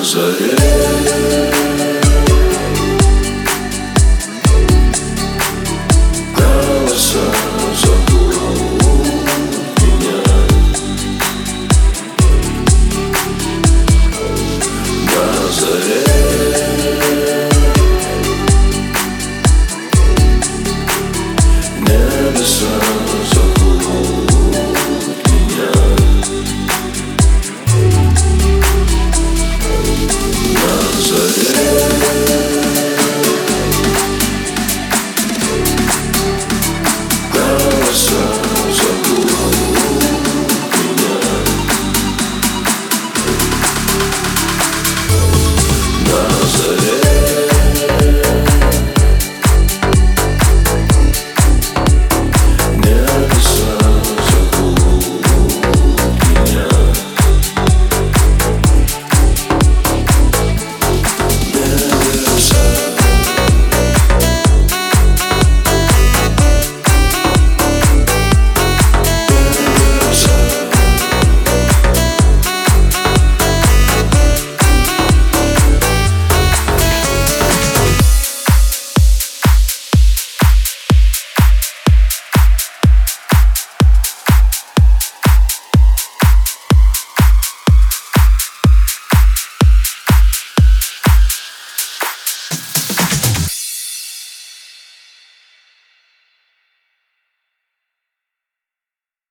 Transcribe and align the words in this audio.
Nazaré. 0.00 1.69